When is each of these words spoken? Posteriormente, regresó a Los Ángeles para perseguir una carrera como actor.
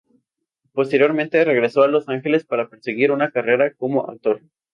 Posteriormente, 0.73 1.45
regresó 1.45 1.83
a 1.83 1.87
Los 1.87 2.09
Ángeles 2.09 2.43
para 2.43 2.67
perseguir 2.69 3.11
una 3.11 3.29
carrera 3.29 3.71
como 3.75 4.09
actor. 4.09 4.41